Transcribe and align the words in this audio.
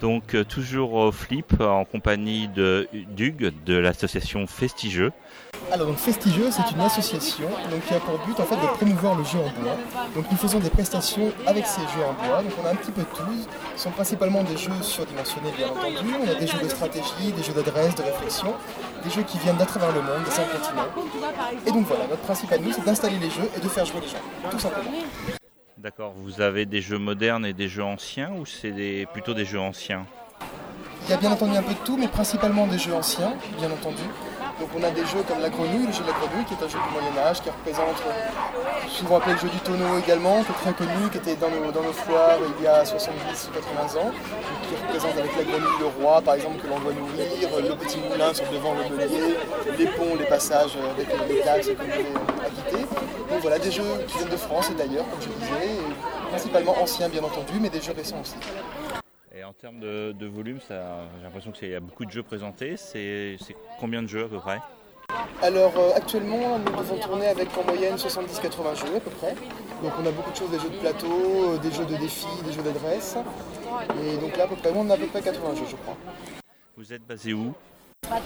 Donc 0.00 0.34
euh, 0.34 0.44
toujours 0.44 0.94
au 0.94 1.12
Flip 1.12 1.60
en 1.60 1.84
compagnie 1.84 2.48
de 2.48 2.88
d'Hugues 3.14 3.52
de 3.66 3.76
l'association 3.76 4.46
Festigeux. 4.46 5.12
Alors 5.70 5.86
donc 5.88 5.98
Festigeux 5.98 6.50
c'est 6.50 6.74
une 6.74 6.80
association 6.80 7.48
donc, 7.70 7.84
qui 7.86 7.94
a 7.94 8.00
pour 8.00 8.18
but 8.26 8.40
en 8.40 8.44
fait 8.44 8.56
de 8.56 8.66
promouvoir 8.66 9.14
le 9.16 9.24
jeu 9.24 9.38
en 9.38 9.60
bois. 9.60 9.76
Donc 10.14 10.24
nous 10.30 10.38
faisons 10.38 10.58
des 10.58 10.70
prestations 10.70 11.30
avec 11.46 11.66
ces 11.66 11.82
jeux 11.82 12.04
en 12.08 12.14
bois. 12.14 12.42
Donc 12.42 12.52
on 12.62 12.66
a 12.66 12.70
un 12.70 12.76
petit 12.76 12.92
peu 12.92 13.02
de 13.02 13.06
tout. 13.06 13.46
Ce 13.76 13.84
sont 13.84 13.90
principalement 13.90 14.42
des 14.42 14.56
jeux 14.56 14.72
surdimensionnés 14.80 15.52
bien 15.56 15.68
entendu. 15.68 16.14
On 16.18 16.28
a 16.28 16.34
des 16.34 16.46
jeux 16.46 16.62
de 16.62 16.68
stratégie, 16.68 17.32
des 17.36 17.42
jeux 17.42 17.52
d'adresse, 17.52 17.94
de 17.94 18.02
réflexion, 18.02 18.54
des 19.04 19.10
jeux 19.10 19.22
qui 19.22 19.38
viennent 19.38 19.58
d'à 19.58 19.66
travers 19.66 19.92
le 19.92 20.00
monde, 20.00 20.24
des 20.24 20.30
cinq 20.30 20.50
continents. 20.50 20.88
Et 21.66 21.70
donc 21.70 21.86
voilà, 21.86 22.06
notre 22.08 22.22
principe 22.22 22.50
à 22.52 22.58
nous 22.58 22.72
c'est 22.72 22.84
d'installer 22.84 23.18
les 23.18 23.30
jeux 23.30 23.50
et 23.54 23.60
de 23.60 23.68
faire 23.68 23.84
jouer 23.84 24.00
les 24.00 24.08
gens, 24.08 24.50
tout 24.50 24.58
simplement. 24.58 24.90
D'accord, 25.82 26.12
vous 26.14 26.42
avez 26.42 26.66
des 26.66 26.82
jeux 26.82 26.98
modernes 26.98 27.46
et 27.46 27.54
des 27.54 27.66
jeux 27.66 27.82
anciens 27.82 28.32
ou 28.38 28.44
c'est 28.44 29.06
plutôt 29.14 29.32
des 29.32 29.46
jeux 29.46 29.58
anciens? 29.58 30.04
Il 31.06 31.10
y 31.10 31.14
a 31.14 31.16
bien 31.16 31.30
entendu 31.30 31.56
un 31.56 31.62
peu 31.62 31.72
de 31.72 31.78
tout, 31.86 31.96
mais 31.96 32.06
principalement 32.06 32.66
des 32.66 32.76
jeux 32.76 32.92
anciens, 32.92 33.32
bien 33.56 33.70
entendu. 33.70 34.02
Donc 34.60 34.68
on 34.76 34.82
a 34.84 34.90
des 34.90 35.06
jeux 35.06 35.24
comme 35.26 35.40
la 35.40 35.48
grenouille, 35.48 35.86
le 35.86 35.92
jeu 35.92 36.02
de 36.04 36.12
la 36.12 36.18
grenouille 36.20 36.44
qui 36.44 36.52
est 36.52 36.62
un 36.62 36.68
jeu 36.68 36.76
du 36.76 36.92
Moyen-Âge 36.92 37.40
qui 37.40 37.48
représente, 37.48 37.96
souvent 38.88 39.16
appelé 39.16 39.32
le 39.32 39.40
jeu 39.40 39.48
du 39.48 39.58
tonneau 39.60 39.96
également, 39.98 40.44
qui 40.44 40.52
très 40.52 40.74
connu, 40.74 41.08
qui 41.10 41.16
était 41.16 41.36
dans 41.36 41.48
nos, 41.48 41.72
dans 41.72 41.82
foires 41.94 42.36
il 42.58 42.64
y 42.64 42.66
a 42.66 42.84
70 42.84 43.16
ou 43.48 43.52
80 43.88 44.00
ans, 44.00 44.12
qui 44.68 44.76
représente 44.76 45.16
avec 45.16 45.34
la 45.34 45.44
grenouille 45.44 45.80
le 45.80 45.86
roi 45.86 46.20
par 46.20 46.34
exemple 46.34 46.60
que 46.60 46.66
l'on 46.68 46.78
doit 46.78 46.92
nourrir, 46.92 47.48
le 47.56 47.74
petit 47.74 47.98
moulin 47.98 48.34
sur 48.34 48.44
devant 48.52 48.74
le 48.74 48.84
meunier, 48.94 49.34
les 49.78 49.86
ponts, 49.86 50.14
les 50.18 50.26
passages 50.26 50.76
avec 50.76 51.08
les 51.26 51.40
taxes 51.40 51.68
qu'on 51.68 51.84
devait 51.84 52.12
acquitter. 52.44 52.84
Donc 53.30 53.40
voilà, 53.40 53.58
des 53.58 53.70
jeux 53.70 53.82
qui 54.08 54.18
viennent 54.18 54.28
de 54.28 54.36
France 54.36 54.68
et 54.70 54.74
d'ailleurs, 54.74 55.08
comme 55.08 55.22
je 55.22 55.28
disais, 55.40 55.80
principalement 56.28 56.76
anciens 56.82 57.08
bien 57.08 57.22
entendu, 57.22 57.54
mais 57.58 57.70
des 57.70 57.80
jeux 57.80 57.94
récents 57.96 58.20
aussi. 58.20 58.36
Et 59.40 59.44
en 59.44 59.54
termes 59.54 59.80
de, 59.80 60.26
volume, 60.26 60.58
j'ai 60.68 60.74
l'impression 61.22 61.50
qu'il 61.50 61.70
y 61.70 61.74
a 61.74 61.80
beaucoup 61.80 62.04
de 62.04 62.10
jeux 62.10 62.22
présentés. 62.22 62.76
C'est 62.76 63.38
combien 63.78 64.02
de 64.02 64.06
jeux 64.06 64.26
à 64.26 64.28
peu 64.28 64.36
près? 64.36 64.60
Alors 65.40 65.72
euh, 65.78 65.92
actuellement, 65.96 66.58
nous 66.58 66.76
devons 66.76 66.98
tourner 66.98 67.26
avec 67.26 67.48
en 67.56 67.64
moyenne 67.64 67.94
70-80 67.96 68.76
jeux 68.76 68.96
à 68.96 69.00
peu 69.00 69.10
près. 69.10 69.34
Donc 69.82 69.92
on 69.98 70.04
a 70.04 70.10
beaucoup 70.10 70.30
de 70.30 70.36
choses, 70.36 70.50
des 70.50 70.58
jeux 70.58 70.68
de 70.68 70.76
plateau, 70.76 71.54
euh, 71.54 71.56
des 71.56 71.70
jeux 71.70 71.86
de 71.86 71.96
défis, 71.96 72.26
des 72.44 72.52
jeux 72.52 72.62
d'adresse. 72.62 73.16
Et 74.04 74.18
donc 74.18 74.36
là, 74.36 74.44
à 74.44 74.46
peu 74.46 74.56
près, 74.56 74.72
on 74.76 74.90
a 74.90 74.94
à 74.94 74.98
peu 74.98 75.06
près 75.06 75.22
80 75.22 75.54
jeux, 75.54 75.64
je 75.70 75.76
crois. 75.76 75.96
Vous 76.76 76.92
êtes 76.92 77.06
basé 77.06 77.32
où? 77.32 77.54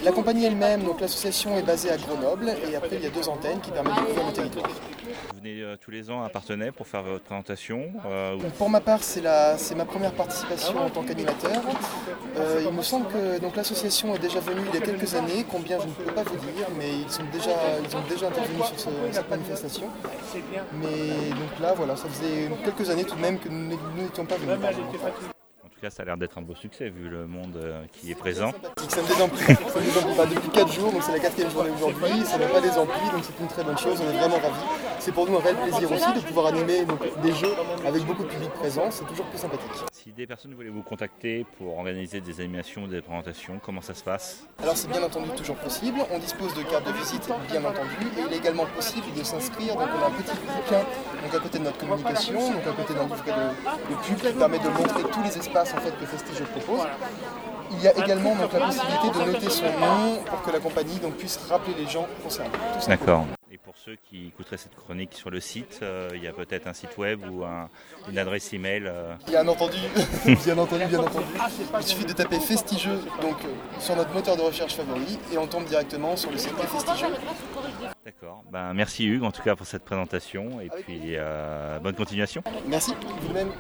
La 0.03 0.13
compagnie 0.13 0.45
elle-même, 0.45 0.83
donc 0.83 1.01
l'association 1.01 1.57
est 1.59 1.63
basée 1.63 1.91
à 1.91 1.97
Grenoble 1.97 2.53
et 2.71 2.77
après 2.77 2.97
il 2.97 3.03
y 3.03 3.07
a 3.07 3.11
deux 3.11 3.29
antennes 3.29 3.61
qui 3.61 3.71
permettent 3.71 3.97
de 3.97 4.01
couvrir 4.01 4.27
le 4.27 4.33
territoire. 4.33 4.69
Vous 4.69 5.39
venez 5.39 5.61
euh, 5.61 5.77
tous 5.81 5.91
les 5.91 6.11
ans 6.11 6.23
à 6.23 6.29
Partenay 6.29 6.73
pour 6.73 6.87
faire 6.87 7.03
votre 7.03 7.25
présentation 7.25 7.93
euh, 8.07 8.39
Pour 8.59 8.71
ma 8.71 8.81
part, 8.81 9.03
c'est 9.03 9.23
ma 9.23 9.85
première 9.85 10.13
participation 10.13 10.79
en 10.79 10.91
tant 10.91 11.03
qu'animateur. 11.03 11.63
Euh, 12.37 12.63
il 12.65 12.73
me 12.73 12.83
semble 12.83 13.07
que 13.09 13.57
l'association 13.57 14.15
est 14.15 14.19
déjà 14.19 14.41
venue 14.41 14.63
il 14.73 14.79
y 14.79 14.83
a 14.83 14.85
quelques 14.85 15.15
années, 15.15 15.45
combien 15.51 15.79
je 15.79 15.87
ne 15.87 15.93
peux 15.93 16.13
pas 16.13 16.23
vous 16.23 16.37
dire, 16.37 16.67
mais 16.79 16.91
ils, 16.91 17.11
sont 17.11 17.25
déjà, 17.33 17.53
ils 17.83 17.97
ont 17.97 18.03
déjà 18.09 18.29
intervenu 18.29 18.59
sur 18.65 18.93
cette 19.13 19.31
manifestation. 19.31 19.89
Mais 20.75 21.31
donc 21.31 21.61
là, 21.61 21.75
voilà, 21.75 21.97
ça 21.97 22.09
faisait 22.09 22.51
quelques 22.65 22.89
années 22.91 23.05
tout 23.05 23.17
de 23.17 23.21
même 23.21 23.39
que 23.39 23.49
nous 23.49 23.77
n'étions 23.97 24.25
pas 24.25 24.37
venus 24.37 24.59
ça 25.91 26.03
a 26.03 26.07
l'air 26.07 26.17
d'être 26.17 26.39
un 26.39 26.43
beau 26.43 26.55
succès 26.55 26.89
vu 26.89 27.09
le 27.09 27.27
monde 27.27 27.57
euh, 27.57 27.85
qui 27.93 28.11
est 28.11 28.15
présent. 28.15 28.53
Ça 28.89 29.03
me 29.03 29.09
désemplit. 29.09 29.45
Ça 30.17 30.27
depuis 30.27 30.49
4 30.51 30.73
jours, 30.73 30.93
donc 30.93 31.03
c'est 31.03 31.13
la 31.13 31.19
quatrième 31.19 31.51
journée 31.51 31.71
aujourd'hui. 31.71 32.25
Ça 32.25 32.39
n'a 32.39 32.47
pas 32.47 32.61
désempli, 32.61 33.01
donc 33.13 33.25
c'est 33.25 33.41
une 33.41 33.49
très 33.49 33.65
bonne 33.65 33.79
chose. 33.79 34.01
On 34.01 34.11
est 34.11 34.19
vraiment 34.19 34.37
ravis. 34.37 34.85
C'est 34.99 35.13
pour 35.13 35.29
nous 35.29 35.37
un 35.37 35.41
réel 35.41 35.57
plaisir 35.57 35.93
aussi 35.93 36.13
de 36.13 36.21
pouvoir 36.21 36.47
animer 36.47 36.87
des 37.23 37.33
jeux 37.33 37.55
avec 37.87 38.05
beaucoup 38.05 38.23
de 38.25 38.29
public 38.29 38.51
présent. 38.51 38.91
C'est 38.91 39.07
toujours 39.07 39.27
plus 39.27 39.39
sympathique. 39.39 39.71
Si 39.93 40.13
des 40.13 40.27
personnes 40.27 40.55
voulaient 40.55 40.71
vous 40.71 40.83
contacter 40.83 41.47
pour 41.59 41.77
organiser 41.77 42.21
des 42.21 42.41
animations, 42.41 42.87
des 42.87 43.01
présentations, 43.01 43.61
comment 43.63 43.81
ça 43.81 43.95
se 43.95 44.03
passe 44.03 44.47
Alors 44.63 44.77
c'est 44.77 44.89
bien 44.89 45.03
entendu 45.03 45.31
toujours 45.37 45.57
possible. 45.57 45.99
On 46.11 46.19
dispose 46.19 46.55
de 46.55 46.63
cartes 46.63 46.87
de 46.87 46.93
visite, 46.93 47.29
bien 47.51 47.65
entendu. 47.65 48.07
Et 48.19 48.23
il 48.27 48.33
est 48.33 48.39
également 48.39 48.67
possible 48.67 49.07
de 49.17 49.23
s'inscrire. 49.23 49.75
Donc 49.75 49.89
on 49.99 50.03
a 50.03 50.07
un 50.07 50.11
petit 50.11 50.37
bouquin 50.37 50.85
donc 51.25 51.35
à 51.35 51.39
côté 51.39 51.59
de 51.59 51.65
notre 51.65 51.79
communication, 51.79 52.53
donc 52.53 52.67
à 52.67 52.73
côté 52.73 52.95
d'un 52.95 53.05
livre 53.05 53.25
de, 53.25 53.64
de 53.91 53.95
pub 53.97 54.17
qui 54.17 54.33
permet 54.33 54.59
de 54.59 54.69
montrer 54.69 55.03
tous 55.13 55.23
les 55.23 55.37
espaces 55.39 55.75
en 55.75 55.81
fait, 55.81 55.93
que 55.99 56.07
Festige 56.07 56.45
propose. 56.45 56.87
Il 57.73 57.83
y 57.83 57.89
a 57.89 57.97
également 57.97 58.35
donc, 58.35 58.53
la 58.53 58.67
possibilité 58.67 59.11
de 59.11 59.33
noter 59.33 59.51
son 59.51 59.65
nom 59.65 60.23
pour 60.27 60.43
que 60.43 60.51
la 60.51 60.61
compagnie 60.61 60.99
donc, 60.99 61.15
puisse 61.15 61.39
rappeler 61.49 61.75
les 61.79 61.87
gens 61.87 62.07
concernés. 62.23 62.51
D'accord. 62.87 63.27
Pour 63.75 63.93
ceux 63.93 63.99
qui 64.09 64.29
écouteraient 64.29 64.57
cette 64.57 64.77
chronique 64.77 65.15
sur 65.15 65.31
le 65.31 65.41
site, 65.41 65.81
euh, 65.83 66.09
il 66.15 66.23
y 66.23 66.29
a 66.29 66.33
peut-être 66.33 66.69
un 66.69 66.73
site 66.73 66.97
web 66.97 67.21
ou 67.29 67.43
une 68.09 68.19
adresse 68.19 68.53
email 68.53 68.85
euh... 68.87 69.15
Bien 69.27 69.47
entendu, 69.49 69.79
bien 70.45 70.57
entendu, 70.57 70.87
bien 70.87 71.01
entendu. 71.01 71.27
Il 71.81 71.83
suffit 71.83 72.05
de 72.05 72.13
taper 72.13 72.39
Festigeux 72.39 73.01
donc, 73.21 73.37
euh, 73.45 73.81
sur 73.81 73.97
notre 73.97 74.15
moteur 74.15 74.37
de 74.37 74.43
recherche 74.43 74.77
favori 74.77 75.19
et 75.33 75.39
on 75.39 75.49
tombe 75.49 75.65
directement 75.65 76.17
sur 76.17 76.31
le 76.31 76.39
site 76.39 76.53
Festigeux. 76.53 77.15
D'accord. 78.05 78.45
Ben, 78.53 78.73
merci 78.75 79.07
Hugues 79.07 79.25
en 79.25 79.33
tout 79.33 79.43
cas 79.43 79.57
pour 79.57 79.67
cette 79.67 79.85
présentation 79.85 80.61
et 80.61 80.69
puis 80.69 81.17
euh, 81.17 81.81
bonne 81.81 81.97
continuation. 81.97 82.45
Merci, 82.69 82.95
vous-même. 83.23 83.51